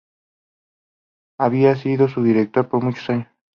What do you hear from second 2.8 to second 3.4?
muchos años.